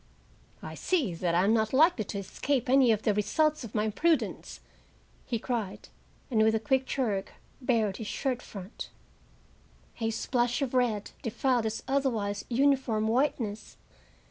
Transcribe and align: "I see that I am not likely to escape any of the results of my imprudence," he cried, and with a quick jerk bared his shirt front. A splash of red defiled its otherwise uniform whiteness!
"I 0.63 0.73
see 0.73 1.13
that 1.13 1.35
I 1.35 1.43
am 1.43 1.53
not 1.53 1.73
likely 1.73 2.03
to 2.05 2.17
escape 2.17 2.69
any 2.71 2.91
of 2.91 3.03
the 3.03 3.13
results 3.13 3.63
of 3.63 3.75
my 3.75 3.83
imprudence," 3.83 4.59
he 5.27 5.37
cried, 5.37 5.89
and 6.31 6.41
with 6.41 6.55
a 6.55 6.59
quick 6.59 6.87
jerk 6.87 7.33
bared 7.61 7.97
his 7.97 8.07
shirt 8.07 8.41
front. 8.41 8.89
A 9.99 10.09
splash 10.09 10.63
of 10.63 10.73
red 10.73 11.11
defiled 11.21 11.67
its 11.67 11.83
otherwise 11.87 12.45
uniform 12.49 13.07
whiteness! 13.09 13.77